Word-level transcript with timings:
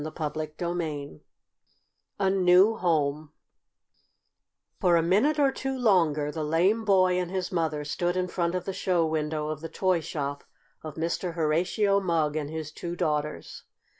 CHAPTER 0.17 0.47
VI 0.59 1.19
A 2.19 2.31
NEW 2.31 2.75
HOME 2.77 3.33
For 4.79 4.95
a 4.97 5.03
minute 5.03 5.37
or 5.37 5.51
two 5.51 5.77
longer 5.77 6.31
the 6.31 6.43
lame 6.43 6.83
boy 6.83 7.19
and 7.19 7.29
his 7.29 7.51
mother 7.51 7.85
stood 7.85 8.17
in 8.17 8.27
front 8.27 8.55
of 8.55 8.65
the 8.65 8.73
show 8.73 9.05
window 9.05 9.49
of 9.49 9.61
the 9.61 9.69
toy 9.69 9.99
shop 9.99 10.43
of 10.81 10.95
Mr. 10.95 11.35
Horatio 11.35 11.99
Mugg 11.99 12.35
and 12.35 12.49
his 12.49 12.71
two 12.71 12.95
daughters. 12.95 13.65